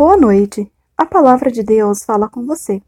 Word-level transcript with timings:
Boa 0.00 0.16
noite. 0.16 0.70
A 0.96 1.04
palavra 1.04 1.50
de 1.50 1.60
Deus 1.60 2.04
fala 2.04 2.28
com 2.28 2.46
você. 2.46 2.80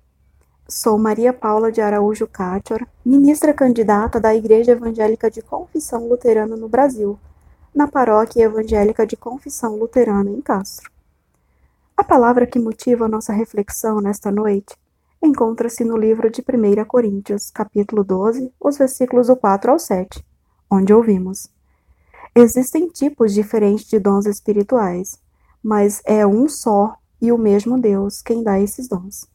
Sou 0.69 0.97
Maria 0.97 1.33
Paula 1.33 1.73
de 1.73 1.81
Araújo 1.81 2.25
Cátior, 2.25 2.87
ministra 3.05 3.53
candidata 3.53 4.21
da 4.21 4.33
Igreja 4.33 4.71
Evangélica 4.71 5.29
de 5.29 5.43
Confissão 5.43 6.07
Luterana 6.07 6.57
no 6.57 6.69
Brasil, 6.69 7.19
na 7.75 7.89
Paróquia 7.89 8.45
Evangélica 8.45 9.05
de 9.05 9.17
Confissão 9.17 9.75
Luterana 9.75 10.31
em 10.31 10.41
Castro. 10.41 10.89
A 11.97 12.05
palavra 12.05 12.47
que 12.47 12.61
motiva 12.61 13.07
a 13.07 13.09
nossa 13.09 13.33
reflexão 13.33 14.01
nesta 14.01 14.31
noite 14.31 14.77
encontra-se 15.21 15.83
no 15.85 15.97
livro 15.97 16.31
de 16.31 16.43
1 16.43 16.85
Coríntios, 16.85 17.51
capítulo 17.51 18.05
12, 18.05 18.53
os 18.61 18.79
versículos 18.79 19.27
do 19.27 19.35
4 19.35 19.73
ao 19.73 19.81
7, 19.81 20.25
onde 20.71 20.95
ouvimos: 20.95 21.51
Existem 22.37 22.87
tipos 22.87 23.35
diferentes 23.35 23.87
de 23.87 23.99
dons 23.99 24.27
espirituais, 24.27 25.19
mas 25.61 26.01
é 26.07 26.25
um 26.25 26.49
só 26.49 27.00
e 27.21 27.31
o 27.33 27.39
mesmo 27.39 27.79
Deus 27.79 28.23
quem 28.23 28.43
dá 28.43 28.61
esses 28.61 28.89
dons. 28.89 29.27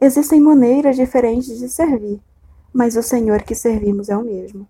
Existem 0.00 0.40
maneiras 0.40 0.96
diferentes 0.96 1.58
de 1.58 1.68
servir, 1.68 2.20
mas 2.72 2.96
o 2.96 3.02
Senhor 3.02 3.42
que 3.42 3.54
servimos 3.54 4.08
é 4.08 4.16
o 4.16 4.24
mesmo. 4.24 4.66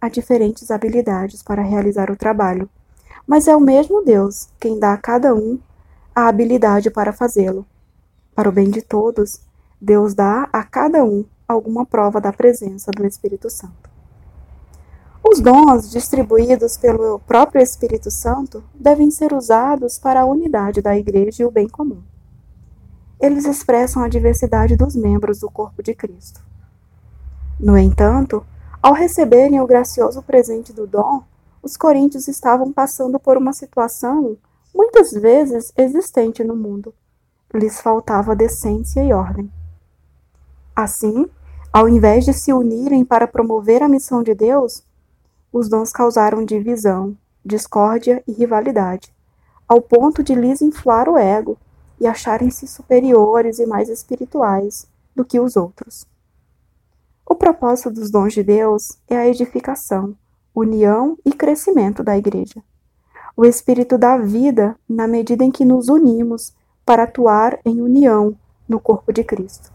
Há 0.00 0.08
diferentes 0.08 0.70
habilidades 0.70 1.42
para 1.42 1.62
realizar 1.62 2.10
o 2.10 2.16
trabalho, 2.16 2.68
mas 3.26 3.48
é 3.48 3.56
o 3.56 3.60
mesmo 3.60 4.04
Deus 4.04 4.48
quem 4.58 4.78
dá 4.78 4.92
a 4.92 4.98
cada 4.98 5.34
um 5.34 5.58
a 6.14 6.28
habilidade 6.28 6.90
para 6.90 7.12
fazê-lo. 7.12 7.66
Para 8.34 8.48
o 8.48 8.52
bem 8.52 8.70
de 8.70 8.82
todos, 8.82 9.40
Deus 9.80 10.14
dá 10.14 10.48
a 10.52 10.62
cada 10.62 11.04
um 11.04 11.24
alguma 11.48 11.84
prova 11.84 12.20
da 12.20 12.32
presença 12.32 12.90
do 12.90 13.06
Espírito 13.06 13.50
Santo. 13.50 13.89
Os 15.32 15.38
dons 15.38 15.88
distribuídos 15.88 16.76
pelo 16.76 17.20
próprio 17.20 17.62
Espírito 17.62 18.10
Santo 18.10 18.64
devem 18.74 19.12
ser 19.12 19.32
usados 19.32 19.96
para 19.96 20.22
a 20.22 20.24
unidade 20.24 20.82
da 20.82 20.98
Igreja 20.98 21.44
e 21.44 21.46
o 21.46 21.52
bem 21.52 21.68
comum. 21.68 22.02
Eles 23.20 23.44
expressam 23.44 24.02
a 24.02 24.08
diversidade 24.08 24.74
dos 24.74 24.96
membros 24.96 25.38
do 25.38 25.48
corpo 25.48 25.84
de 25.84 25.94
Cristo. 25.94 26.40
No 27.60 27.78
entanto, 27.78 28.44
ao 28.82 28.92
receberem 28.92 29.60
o 29.60 29.68
gracioso 29.68 30.20
presente 30.20 30.72
do 30.72 30.84
dom, 30.84 31.22
os 31.62 31.76
coríntios 31.76 32.26
estavam 32.26 32.72
passando 32.72 33.20
por 33.20 33.36
uma 33.36 33.52
situação 33.52 34.36
muitas 34.74 35.12
vezes 35.12 35.72
existente 35.76 36.42
no 36.42 36.56
mundo. 36.56 36.92
Lhes 37.54 37.80
faltava 37.80 38.34
decência 38.34 39.04
e 39.04 39.12
ordem. 39.12 39.48
Assim, 40.74 41.30
ao 41.72 41.88
invés 41.88 42.24
de 42.24 42.32
se 42.32 42.52
unirem 42.52 43.04
para 43.04 43.28
promover 43.28 43.80
a 43.80 43.88
missão 43.88 44.24
de 44.24 44.34
Deus, 44.34 44.82
os 45.52 45.68
dons 45.68 45.92
causaram 45.92 46.44
divisão, 46.44 47.16
discórdia 47.44 48.22
e 48.26 48.32
rivalidade, 48.32 49.12
ao 49.66 49.80
ponto 49.80 50.22
de 50.22 50.34
lhes 50.34 50.62
inflar 50.62 51.08
o 51.08 51.16
ego 51.16 51.56
e 52.00 52.06
acharem-se 52.06 52.66
superiores 52.66 53.58
e 53.58 53.66
mais 53.66 53.88
espirituais 53.88 54.86
do 55.14 55.24
que 55.24 55.38
os 55.38 55.56
outros. 55.56 56.06
O 57.26 57.34
propósito 57.34 57.90
dos 57.90 58.10
dons 58.10 58.32
de 58.32 58.42
Deus 58.42 58.98
é 59.08 59.16
a 59.16 59.28
edificação, 59.28 60.16
união 60.54 61.16
e 61.24 61.32
crescimento 61.32 62.02
da 62.02 62.16
Igreja. 62.16 62.62
O 63.36 63.44
Espírito 63.44 63.96
dá 63.96 64.18
vida 64.18 64.76
na 64.88 65.06
medida 65.06 65.44
em 65.44 65.50
que 65.50 65.64
nos 65.64 65.88
unimos 65.88 66.52
para 66.84 67.04
atuar 67.04 67.58
em 67.64 67.80
união 67.80 68.36
no 68.68 68.80
corpo 68.80 69.12
de 69.12 69.22
Cristo. 69.22 69.72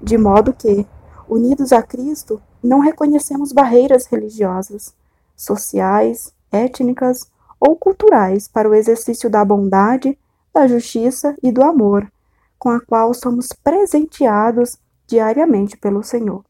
De 0.00 0.18
modo 0.18 0.52
que, 0.52 0.86
unidos 1.28 1.72
a 1.72 1.82
Cristo, 1.82 2.40
não 2.64 2.80
reconhecemos 2.80 3.52
barreiras 3.52 4.06
religiosas, 4.06 4.94
sociais, 5.36 6.32
étnicas 6.50 7.30
ou 7.60 7.76
culturais 7.76 8.48
para 8.48 8.68
o 8.68 8.74
exercício 8.74 9.28
da 9.28 9.44
bondade, 9.44 10.18
da 10.52 10.66
justiça 10.66 11.36
e 11.42 11.52
do 11.52 11.62
amor, 11.62 12.10
com 12.58 12.70
a 12.70 12.80
qual 12.80 13.12
somos 13.12 13.48
presenteados 13.62 14.78
diariamente 15.06 15.76
pelo 15.76 16.02
Senhor. 16.02 16.44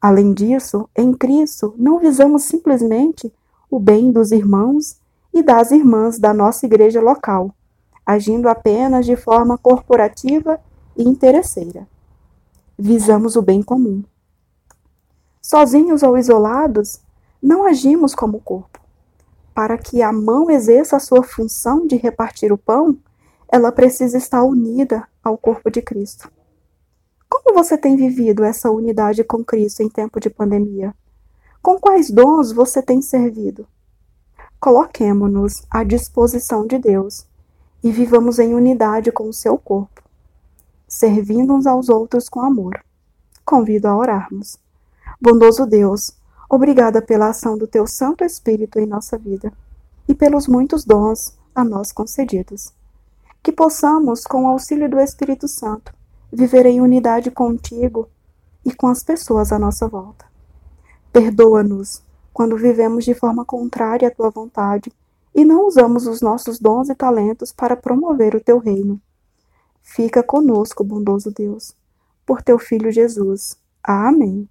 Além 0.00 0.34
disso, 0.34 0.88
em 0.96 1.14
Cristo 1.14 1.74
não 1.78 1.98
visamos 1.98 2.42
simplesmente 2.42 3.32
o 3.70 3.78
bem 3.78 4.12
dos 4.12 4.32
irmãos 4.32 4.96
e 5.32 5.42
das 5.42 5.70
irmãs 5.70 6.18
da 6.18 6.34
nossa 6.34 6.66
igreja 6.66 7.00
local, 7.00 7.54
agindo 8.04 8.48
apenas 8.48 9.06
de 9.06 9.16
forma 9.16 9.56
corporativa 9.56 10.60
e 10.96 11.04
interesseira. 11.04 11.88
Visamos 12.78 13.36
o 13.36 13.42
bem 13.42 13.62
comum, 13.62 14.02
Sozinhos 15.52 16.02
ou 16.02 16.16
isolados, 16.16 17.02
não 17.42 17.66
agimos 17.66 18.14
como 18.14 18.40
corpo. 18.40 18.80
Para 19.54 19.76
que 19.76 20.00
a 20.00 20.10
mão 20.10 20.50
exerça 20.50 20.96
a 20.96 20.98
sua 20.98 21.22
função 21.22 21.86
de 21.86 21.94
repartir 21.94 22.50
o 22.50 22.56
pão, 22.56 22.96
ela 23.50 23.70
precisa 23.70 24.16
estar 24.16 24.42
unida 24.42 25.06
ao 25.22 25.36
corpo 25.36 25.70
de 25.70 25.82
Cristo. 25.82 26.32
Como 27.28 27.54
você 27.54 27.76
tem 27.76 27.96
vivido 27.96 28.42
essa 28.42 28.70
unidade 28.70 29.22
com 29.24 29.44
Cristo 29.44 29.82
em 29.82 29.90
tempo 29.90 30.18
de 30.18 30.30
pandemia? 30.30 30.94
Com 31.60 31.78
quais 31.78 32.10
dons 32.10 32.50
você 32.50 32.80
tem 32.80 33.02
servido? 33.02 33.66
Coloquemo-nos 34.58 35.66
à 35.70 35.84
disposição 35.84 36.66
de 36.66 36.78
Deus 36.78 37.26
e 37.84 37.92
vivamos 37.92 38.38
em 38.38 38.54
unidade 38.54 39.12
com 39.12 39.28
o 39.28 39.34
seu 39.34 39.58
corpo, 39.58 40.02
servindo 40.88 41.52
uns 41.52 41.66
aos 41.66 41.90
outros 41.90 42.26
com 42.26 42.40
amor. 42.40 42.82
Convido 43.44 43.86
a 43.86 43.94
orarmos. 43.94 44.56
Bondoso 45.24 45.64
Deus, 45.66 46.18
obrigada 46.50 47.00
pela 47.00 47.28
ação 47.28 47.56
do 47.56 47.68
teu 47.68 47.86
Santo 47.86 48.24
Espírito 48.24 48.80
em 48.80 48.86
nossa 48.86 49.16
vida 49.16 49.52
e 50.08 50.16
pelos 50.16 50.48
muitos 50.48 50.84
dons 50.84 51.38
a 51.54 51.62
nós 51.62 51.92
concedidos. 51.92 52.72
Que 53.40 53.52
possamos, 53.52 54.24
com 54.24 54.42
o 54.42 54.48
auxílio 54.48 54.90
do 54.90 54.98
Espírito 54.98 55.46
Santo, 55.46 55.94
viver 56.32 56.66
em 56.66 56.80
unidade 56.80 57.30
contigo 57.30 58.08
e 58.64 58.74
com 58.74 58.88
as 58.88 59.04
pessoas 59.04 59.52
à 59.52 59.60
nossa 59.60 59.86
volta. 59.86 60.24
Perdoa-nos 61.12 62.02
quando 62.32 62.56
vivemos 62.56 63.04
de 63.04 63.14
forma 63.14 63.44
contrária 63.44 64.08
à 64.08 64.10
tua 64.10 64.28
vontade 64.28 64.92
e 65.32 65.44
não 65.44 65.68
usamos 65.68 66.08
os 66.08 66.20
nossos 66.20 66.58
dons 66.58 66.88
e 66.88 66.96
talentos 66.96 67.52
para 67.52 67.76
promover 67.76 68.34
o 68.34 68.40
teu 68.40 68.58
reino. 68.58 69.00
Fica 69.84 70.20
conosco, 70.20 70.82
bondoso 70.82 71.30
Deus, 71.30 71.76
por 72.26 72.42
teu 72.42 72.58
Filho 72.58 72.90
Jesus. 72.90 73.56
Amém. 73.84 74.48